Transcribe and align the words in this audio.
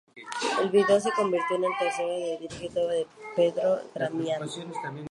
El 0.61 0.71
vídeo 0.71 0.99
se 0.99 1.11
convirtió 1.11 1.57
en 1.57 1.65
el 1.65 1.71
tercero 1.77 2.09
que 2.09 2.37
dirigió 2.41 2.89
Pedro 3.35 3.75
Damián. 3.93 4.41